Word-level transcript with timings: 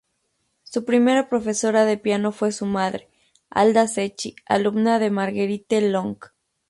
Su 0.63 0.83
primera 0.83 1.29
profesora 1.29 1.85
de 1.85 1.95
piano 1.95 2.31
fue 2.31 2.51
su 2.51 2.65
madre, 2.65 3.07
Alda 3.51 3.87
Cecchi, 3.87 4.35
alumna 4.47 4.97
de 4.97 5.11
Marguerite 5.11 5.79
Long. 5.79 6.17